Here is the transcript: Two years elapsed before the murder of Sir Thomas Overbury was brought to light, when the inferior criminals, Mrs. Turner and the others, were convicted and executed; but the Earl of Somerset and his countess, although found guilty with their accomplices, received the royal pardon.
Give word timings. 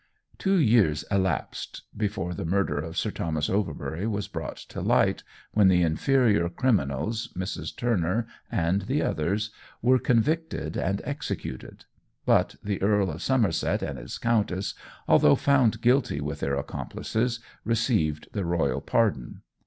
Two 0.39 0.55
years 0.57 1.05
elapsed 1.11 1.83
before 1.95 2.33
the 2.33 2.43
murder 2.43 2.79
of 2.79 2.97
Sir 2.97 3.11
Thomas 3.11 3.51
Overbury 3.51 4.07
was 4.07 4.27
brought 4.27 4.57
to 4.57 4.81
light, 4.81 5.21
when 5.53 5.67
the 5.67 5.83
inferior 5.83 6.49
criminals, 6.49 7.29
Mrs. 7.37 7.75
Turner 7.77 8.25
and 8.51 8.81
the 8.81 9.03
others, 9.03 9.51
were 9.79 9.99
convicted 9.99 10.75
and 10.75 11.03
executed; 11.05 11.85
but 12.25 12.55
the 12.63 12.81
Earl 12.81 13.11
of 13.11 13.21
Somerset 13.21 13.83
and 13.83 13.99
his 13.99 14.17
countess, 14.17 14.73
although 15.07 15.35
found 15.35 15.81
guilty 15.81 16.19
with 16.19 16.39
their 16.39 16.55
accomplices, 16.55 17.39
received 17.63 18.27
the 18.33 18.43
royal 18.43 18.81
pardon. 18.81 19.43